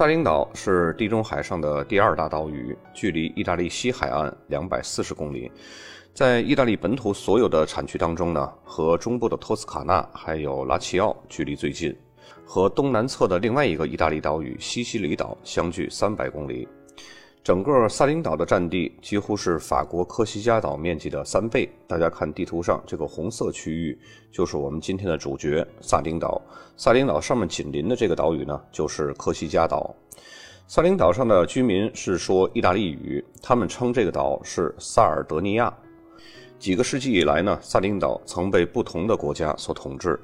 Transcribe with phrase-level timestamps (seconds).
[0.00, 5.52] 萨丁岛是地中海上的第二大岛屿，距离意大利西海岸两百四十公里。
[6.14, 11.94] 在意大利本土所有的产区当中呢，和中部的托斯卡纳还有拉齐奥距离最近，
[12.46, 16.66] 和东南侧的另外一个意大利岛屿西西里岛相距三百公里。
[17.42, 21.66] 整个萨丁岛的占地几乎是法国科西嘉岛面积的三倍。
[21.86, 23.98] 大家看地图上这个红色区域，
[24.30, 26.40] 就是我们今天的主角萨丁岛。
[26.76, 29.94] 萨丁岛上面紧邻的这个岛屿呢，就是科西嘉岛。
[30.68, 35.72] 萨丁岛上的居民是说意大利语，他们称这个岛是萨尔德尼亚。
[36.58, 40.20] 几个世纪以来呢，萨丁岛曾被不同的国家所统治。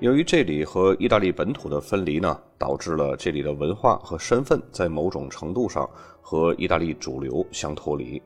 [0.00, 5.88] 由于这里和意大利本土的分离呢，导致了这里的文化和身份在某种程度上
[6.22, 8.20] 和意大利主流相脱离。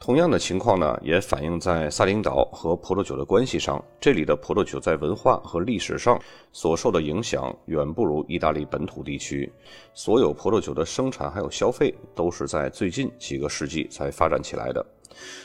[0.00, 3.82] 同样的情况呢，也反映在萨丁岛和葡萄酒的关系上。
[4.00, 6.18] 这里的葡萄酒在文化和历史上
[6.52, 9.52] 所受的影响远不如意大利本土地区。
[9.92, 14.84] 所有葡萄酒的生产还有消费都是在最近几个世纪才发展起来的。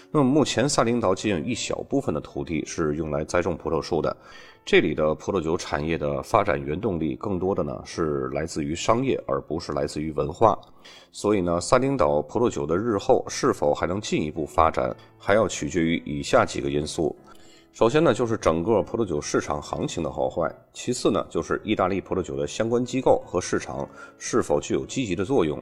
[0.10, 4.16] 那么目前萨丁岛仅有一小部分的土地是用来栽种葡萄树的，
[4.66, 10.56] 这里的葡萄酒产业的发展原动力更多的呢是来自于商业，而不是来自于文化。
[11.12, 17.16] 所以呢，萨丁岛葡萄酒的日后是否还能进一步发展，还要取决于以下几个因素。
[17.72, 23.88] 首先呢，就是整个葡萄酒市场行情的好坏；其次呢，就是意大利葡萄酒的相关机构和市场
[24.20, 25.60] 是否具有积极的作用。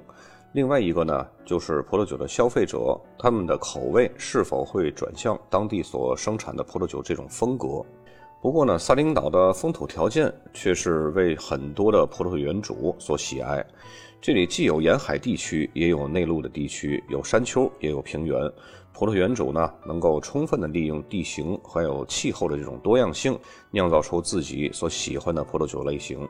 [0.51, 7.85] 另外一个呢，就是葡萄酒的消费者，他们的口味是否会转向当地所生产的葡萄酒这种风格。
[8.47, 13.61] 不过呢，萨丁岛的风土条件却是为很多的葡萄园主所喜爱。
[14.21, 18.49] 这里既有沿海地区，也有内陆的地区，有山丘，也有平原。
[18.93, 23.37] 葡萄园主呢，能够充分的利用地形还有气候的这种多样性，
[23.69, 26.25] 酿造出自己所喜欢的葡萄酒类型。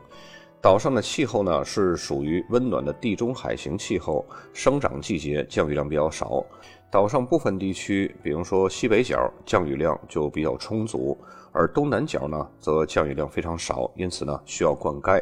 [0.60, 6.44] 岛上的气候呢是属于温暖的地中海型气候，生长季节降雨量比较少。
[6.90, 11.18] 岛上部分地区，比如说西北角，降雨量就比较充足，
[11.52, 15.22] 而东南角呢则降雨量非常少，因此呢需要灌溉。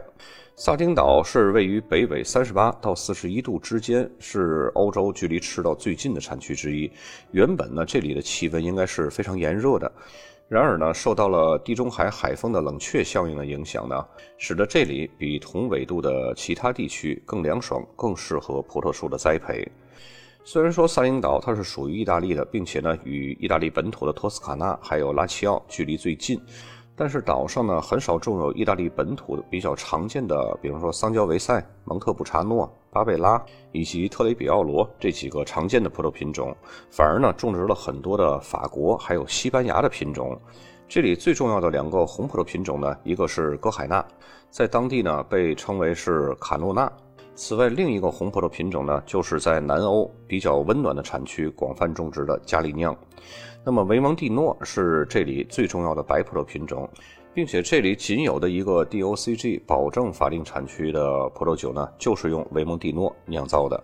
[0.56, 6.90] 萨丁岛是位于北纬三十八到四十一度之间，是欧洲距离赤道最近的产区之一。
[7.32, 9.92] 原本呢这里的气温应该是非常炎热的。
[10.48, 14.06] 然而呢，受到了地中海海风的冷却效应的影响呢，
[14.38, 19.68] 使得这里比同纬度的其他地区更凉爽，更适合葡萄树的栽培。
[20.48, 26.40] 虽然说萨丁岛它是属于意大利的，并且呢与意大利本土的托斯卡纳还有拉齐奥距离最近，
[26.96, 32.72] 但是岛上呢很少种有意大利本土比较常见的，比如说桑娇维塞、蒙特普查诺。
[32.92, 36.56] 巴贝拉以及特雷比奥罗这几个常见的葡萄品种，
[36.90, 40.40] 反而呢种植了很多的法国还有西班牙的品种。
[40.88, 44.06] 这里最重要的两个红葡萄品种呢，一个是歌海纳，
[44.50, 46.90] 在当地呢被称为是卡诺纳。
[47.36, 52.96] 此外，另一个红葡萄品种呢，就是在南欧比较温暖的产区广泛种植的加利酿。
[53.64, 56.90] 那么维蒙蒂诺是这里最重要的白葡萄品种。
[57.34, 63.84] 并且这里仅有的一个 DOCG 保证法定产区的葡萄酒呢，就是用维蒙蒂诺酿造的。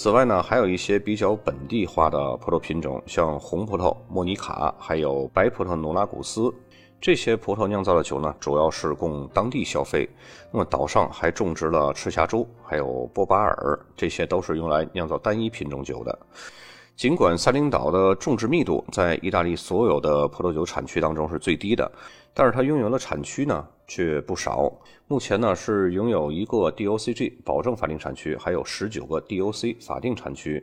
[0.00, 6.54] 此外呢，还有一些比较本地化的葡萄品种，像红葡萄莫尼卡，还有白葡萄诺拉古斯。
[7.00, 10.08] 这些葡萄酿造的酒呢，主要是供当地消费。
[10.52, 16.16] 那么岛上还种植了赤霞珠，还有波巴尔，这些都是用来酿造单一品种酒的。
[16.94, 21.90] 尽管三丁岛的种植密度在意大利所有的葡萄酒产区当中是最低的，
[22.32, 24.72] 但是它拥有的产区呢却不少。
[25.08, 30.62] 目前呢是拥有一个 DOCG 保证法定产区，还有十九个 DOC 法定产区。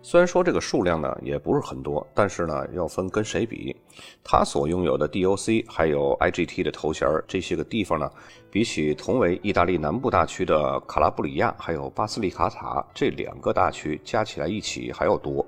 [0.00, 3.76] 虽然说这个数量呢也不是很多，但是呢要分跟谁比，
[4.24, 8.10] 它所拥有的 DOC 还有 IGT 的头衔这些个地方呢，
[8.50, 15.46] 比起同为意大利南部大区的卡拉布里亚还有巴斯利卡塔这两个大区加起来一起还要多。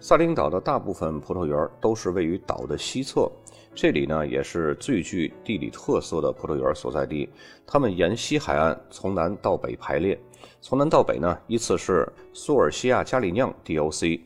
[0.00, 3.30] 萨丁岛的大部分葡萄园都是位于岛的西侧，
[3.74, 7.28] 这里呢也是最具地理特色的葡萄园所在地。
[7.66, 10.18] 它们沿西海岸从南到北排列，
[10.60, 14.20] 从南到北呢依次是苏尔西亚加里酿 DOC、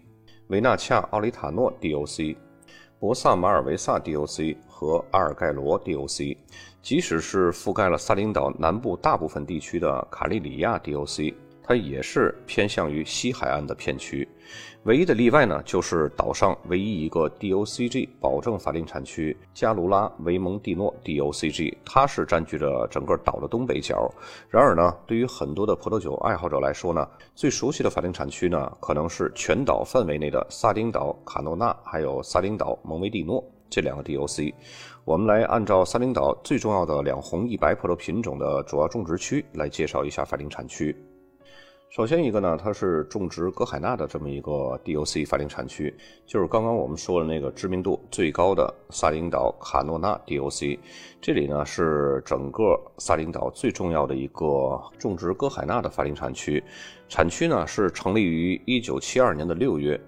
[0.48, 2.36] 维纳恰奥里塔诺 DOC、
[2.98, 6.36] 博萨马尔维萨 DOC 和阿尔盖罗 DOC。
[6.82, 11.34] 即使是覆盖了萨丁岛南部大部分地区的卡利里亚 DOC。
[11.66, 14.28] 它也是偏向于西海岸的片区。
[14.84, 24.12] 唯一的例外呢，就是岛上唯一一个 DOCG 保证法定产区加卢拉维蒙蒂诺 DOCG，它是占据着整个岛的东北角。
[24.50, 34.52] 然而呢，对于很多的葡萄酒爱好者来说呢，最熟悉的法定产区呢，可能是全岛范围内的萨丁岛卡诺纳，还有萨丁岛蒙维蒂诺这两个 DOC。
[35.06, 40.94] 我们来按照萨丁岛最重要的两红一白葡萄品种的主要种植区来介绍一下法定产区。
[41.94, 45.94] 首先一个呢，它是种植歌海纳的这么一个 DOC 法定产区，
[46.26, 50.76] 就是刚刚我们说的那个知名度最高的萨丁岛卡诺纳 DOC。
[51.20, 56.60] 这里呢是整个萨丁岛最重要的一个种植歌海纳的法定产区，
[57.08, 60.00] 产区呢是成立于一九七二年的六月。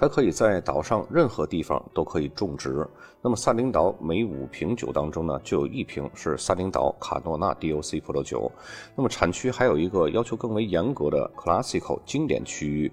[0.00, 2.88] 它可以在岛上任何地方都可以种植。
[3.20, 8.50] 那么萨丁岛每五瓶酒当中呢，就有一瓶是萨丁岛卡诺纳 DOC 葡萄酒。
[8.96, 12.90] 那么产区还有一个要求更为严格的 Classical 经典区域。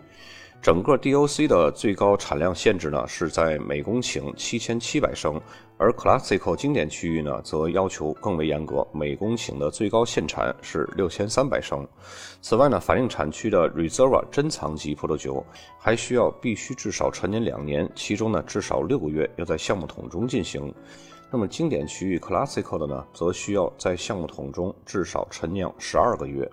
[0.61, 5.39] 整个 DOC 的最高产量限制呢是在每公顷七千七百升，
[5.77, 11.87] 而 Classical 经典区域呢则要求更为严格，每公顷的最高限产是六千三百升。
[12.41, 15.45] 此外呢，法定产区的 Reserva 珍藏级葡萄酒
[15.79, 20.73] 还需要必须至少陈年两年，其中呢至少六个月要在橡木桶中进行。
[21.29, 26.49] 那么经典区域 Classical 的呢，则需要在橡木桶中至少陈酿十二个月。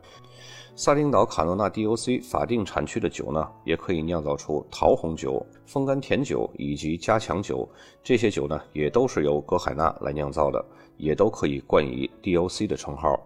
[0.76, 7.68] 萨丁岛卡诺纳 DOC 法定产区的酒呢，也可以酿造出桃红酒、风干甜酒以及加强酒。
[8.02, 10.64] 这些酒呢，也都是由格海纳来酿造的，
[10.96, 13.16] 也都可以冠以 DOC 的称号。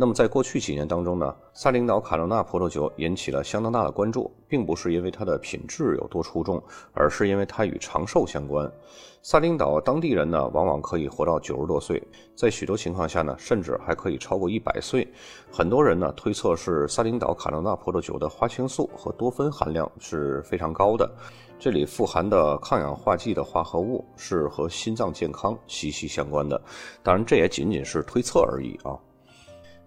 [0.00, 6.62] 那么在过去几年当中呢，萨丁岛卡罗纳葡萄酒引起了相当大的关注，并不是因为它的品质有多出众，
[6.92, 8.70] 而是因为它与长寿相关。
[9.22, 12.00] 萨丁岛当地人呢，往往可以活到九十多岁，
[12.36, 15.04] 在许多情况下呢，甚至还可以超过一百岁。
[15.50, 21.10] 很多人呢推测是萨丁岛卡罗纳葡萄酒的花青素和多酚含量是非常高的，
[21.58, 26.62] 这里富含的抗氧化剂的化合物是和心脏健康息息相关的。
[27.02, 28.96] 当然，这也仅仅是推测而已啊。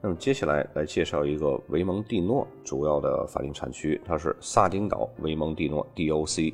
[0.03, 6.53] 那么接下来来介绍一个维蒙蒂诺主要的法定产区，它是萨丁岛维蒙蒂诺 DOC。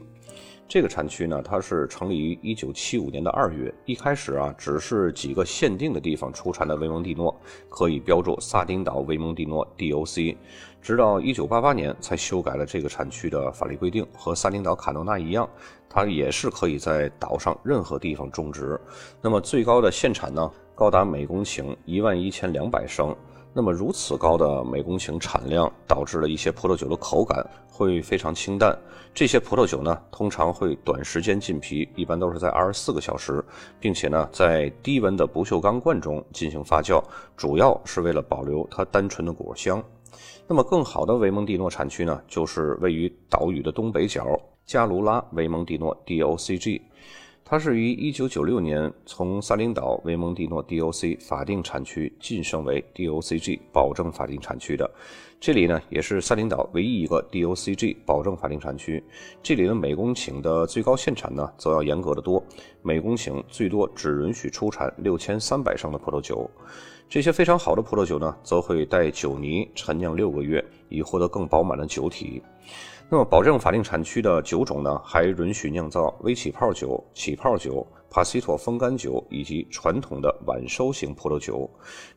[0.68, 3.74] 这个产区呢，它是成立于1975年的二月。
[3.86, 7.34] 一开始啊，只是几个限定的地方出产的维蒙蒂诺
[7.70, 10.36] 可以标注萨丁岛维蒙蒂诺 DOC，
[10.82, 15.50] 直到1988年才修改了这个产区的法律规定，和萨丁岛卡诺纳一样，
[15.88, 18.78] 它也是可以在岛上任何地方种植。
[19.22, 23.16] 那么最高的限产呢，高达每公顷一万一千两百升。
[23.58, 28.78] 那么如此高的每公顷产量，导致了一些葡萄酒的口感会非常清淡。
[29.16, 33.44] 这些葡萄酒呢，通常会短时间浸皮，一般都是在二十四个小时，
[33.80, 37.04] 并且呢，在低温的不锈钢罐中进行发酵，
[37.36, 39.84] 主要是为了保留它单纯的果香。
[40.48, 46.80] 那么更好的维蒙蒂诺产区呢，就是位于岛屿的东北角，加卢拉维蒙蒂诺 DOCG。
[47.50, 54.90] 它是于1996年从萨丁岛维蒙蒂诺 DOC 法定产区晋升为 DOCG 保证法定产区的。
[55.40, 59.02] 这里呢，也是萨丁岛唯一一个 DOCG 保证法定产区。
[59.42, 62.44] 这里的每公顷的最高限产呢，则要严格的多，
[62.82, 66.52] 每公顷最多只允许出产6300升的葡萄酒。
[67.08, 72.42] 这些非常好的葡萄酒呢，则会带酒泥陈酿六个月，以获得更饱满的酒体。
[73.10, 81.70] 那么，保证法定产区的酒种呢，还允许酿造微起泡酒、起泡酒、帕西托风干酒以及传统的晚收型葡萄酒，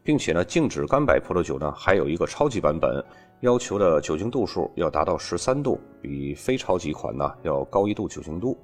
[0.03, 3.05] 并且呢，静止干白葡萄酒呢，还有一个超级版本，
[3.43, 8.59] 要求的酒精度数要达到十三度，比非超级款呢要高一度酒精度。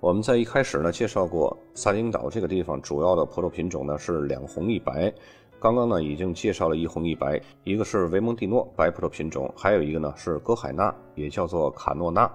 [0.00, 5.14] 我们在一开始呢介绍过，萨丁岛这个地方主要的葡萄品种呢是两红一白。
[5.62, 12.28] 刚刚呢已经介绍了一红一白，一个是维蒙蒂诺白葡萄品种，还有一个呢是歌海纳，也叫做卡诺纳。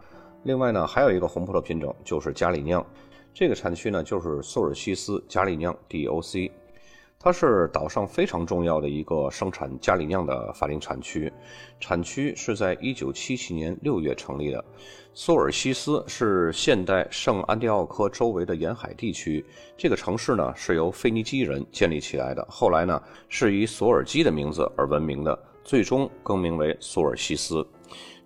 [0.44, 2.86] 另外呢还有一个红葡萄品种就是加里酿，
[3.34, 6.50] 这个产区呢就是索尔西斯加里酿 DOC。
[7.20, 11.32] 它是岛上非常重要的一个生产加里酿的法定产区，
[11.80, 14.64] 产区是在1977年6月成立的。
[15.14, 19.44] 索尔西斯是现代圣安地奥科周围的沿海地区，
[19.76, 27.66] 这个城市呢是由腓尼基人建立起来的，后来呢是以索尔基的名字而闻名的，最终更名为索尔西斯。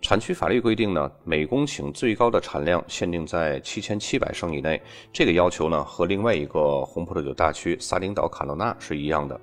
[0.01, 4.81] 产区法律规定呢，每公顷最高的产量限定在七千七百升以内。
[5.13, 9.39] 这个要求呢，和另外一个红葡萄酒大区萨丁岛卡罗纳是一样的。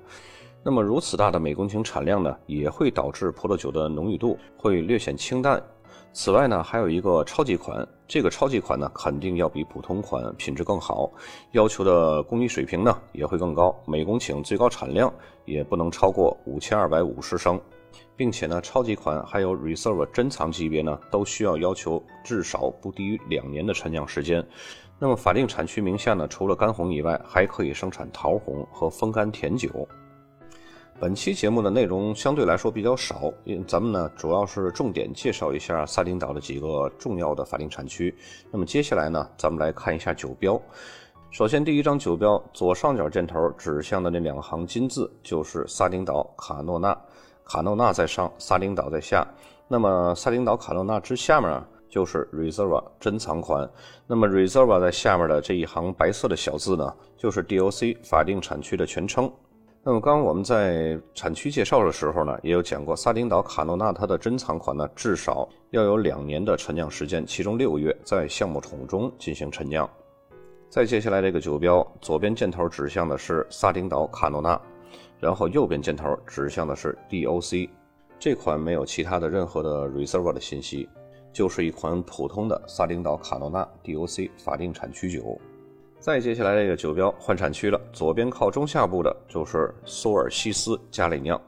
[0.61, 5.63] 那么如此大的每公顷产量呢，也会导致葡萄酒的浓郁度会略显清淡。
[6.11, 11.09] 此外呢，还有一个超级款，这个超级款呢，肯定要比普通款品质更好，
[11.53, 13.73] 要求的工艺水平呢也会更高。
[13.87, 15.11] 每公顷最高产量
[15.45, 17.59] 也不能超过五千二百五十升。
[18.15, 24.45] 并且呢，超级款还有 Reserve 珍藏级别呢，都需要要求至少不低于两年的陈酿时间。
[24.99, 29.87] 那么法定产区名下呢，除了干红以外，还可以生产桃红和风干甜酒。
[30.99, 38.13] 本期节目的内容相对来说比较少，因咱们呢主要是重点介绍一下萨丁岛的几个重要的法定产区。
[38.51, 40.61] 那么接下来呢，咱们来看一下酒标。
[41.31, 46.99] 首先，第一张酒标左上角箭头指向的那两行金字就是萨丁岛卡诺纳，
[47.45, 49.25] 卡诺纳在上，萨丁岛在下。
[49.67, 53.69] 那么萨丁岛卡诺纳之下面就是 Reserva 珍藏款。
[54.07, 59.31] 那么 Reserva 在下面的这一行白色的小字呢，就是 DOC 法定产区的全称。
[59.83, 69.87] 那么，刚刚我们在产区介绍的时候呢，也有讲过，萨丁岛卡诺纳它的珍藏款呢，至少要有两年的陈酿时间，其中六个月在橡木桶中进行陈酿。
[70.69, 74.61] 再接下来这个酒标，左边箭头指向的是萨丁岛卡诺纳，
[75.19, 77.67] 然后右边箭头指向的是 DOC。
[78.19, 80.87] 这款没有其他的任何的 Reserve 的信息，
[81.33, 85.41] 就是一款普通的萨丁岛卡诺纳 DOC 法定产区酒。
[85.99, 91.41] 再接下来这个酒标换产区了，左边靠中下部的就是苏尔西斯加里酿。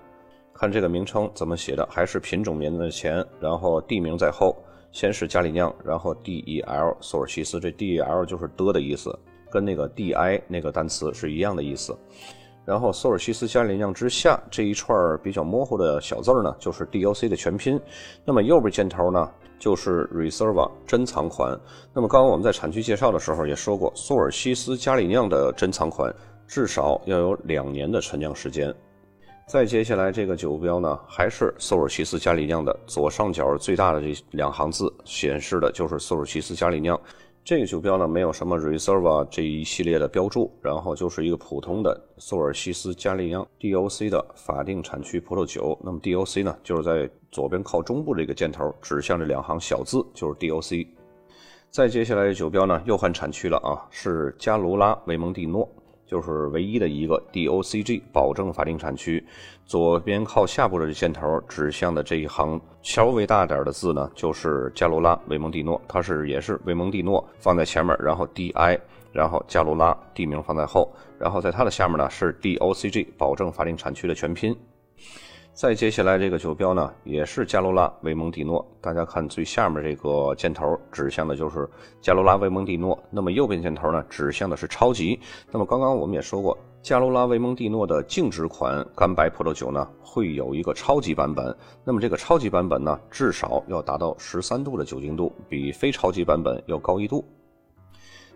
[0.52, 4.58] 看这个名称怎么写的，还是品种名字的前，然后地名在后，
[4.92, 9.18] 先是加里酿，然后 D E L 苏尔西斯，这 D E L 就是的的意思，
[9.50, 11.98] 跟那个 D I 那个单词是一样的意思。
[12.64, 17.80] 然后苏尔西斯加里酿之下这一串比较模糊的小字呢，就是 D O C 的全拼。
[18.24, 19.30] 那么右边箭头呢？
[19.58, 21.60] 就是 Reserve 珍藏款。
[21.94, 26.14] 那么刚刚我们在产区介绍的时候也说过，苏尔西斯加里酿的珍藏款
[26.48, 28.74] 至少要有两年的陈酿时间。
[29.52, 36.98] 再接下来这个酒标呢，还是苏尔西斯加里酿的，左上角最大的这两行字显示的就是苏尔西斯加里酿。
[37.44, 45.78] 这个酒标呢，没有什么 Reserva 这一系列的标注，然后就是一个普通的索尔西斯加利酿 DOC 的法定产区葡萄酒。
[45.84, 50.88] 那么 DOC 呢，就是在左边靠中部这个箭头指向这两行小字，就是 DOC。
[51.70, 55.70] 再接下来的酒标呢，又换产区了啊，是加卢拉维蒙蒂诺。
[56.12, 59.26] 就是唯一的一个 DOCG 保证法定产区，
[59.66, 68.78] 左边靠下部的这箭头指向的这一行稍微大点的字呢，就是加罗拉维蒙蒂诺，它是也是维蒙蒂诺放在前面，然后 DI，
[69.14, 74.54] 然后加罗拉地名放在后，然后在它的下面呢是 DOCG 保证法定产区的全拼。
[75.54, 78.66] 再接下来这个酒标呢，也是加罗拉维蒙蒂诺。
[78.80, 82.98] 大家看最下面这个箭头指向的就是加罗拉维蒙蒂诺。
[83.12, 85.20] 那么右边箭头呢，指向的是超级。
[85.52, 91.56] 那么刚刚我们也说过，加罗拉维蒙蒂诺的静止款干白葡萄酒呢，会有一个超级版本。
[91.84, 97.24] 那么这个超级版本呢，至少要达到十三度的酒精度，比非超级版本要高一度。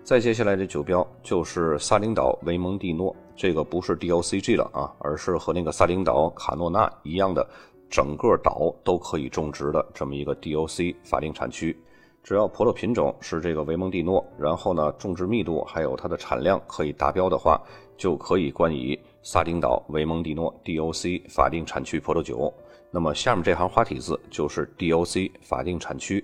[0.05, 7.43] 再接下来的酒标就是萨丁岛维蒙蒂诺，这个不是 DOCG 了啊，而是和那个萨丁岛卡诺纳一样的，
[7.89, 11.75] 整个岛都可以种植的这么一个 DOC 法定产区。
[12.21, 17.59] 只要葡萄品种是这个维蒙蒂诺，然后呢种植密度还有它的产量可以达标的话，
[17.97, 22.53] 就可以冠以萨丁岛维蒙蒂诺 DOC 法定产区葡萄酒。
[22.91, 26.23] 那么下面这行花体字就是 DOC 法定产区。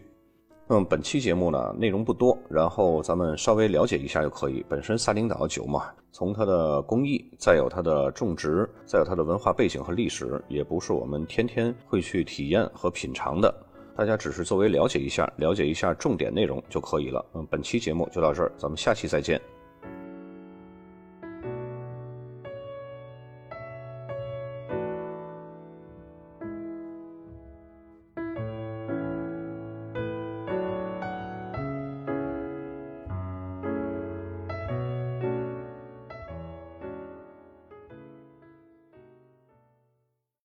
[0.74, 4.66] 那么本期节目呢，内容不多，然后咱们稍微了解一下就可以。
[4.70, 13.54] 本身萨丁岛酒嘛，从它的工艺，再有它的种植，再有它的文化背景和历史，也不是我们天天会去体验和品尝的。
[13.98, 17.26] 大家只是作为了解一下，了解一下重点内容就可以了。
[17.34, 19.42] 嗯，本期节目就到这儿，咱们下期再见。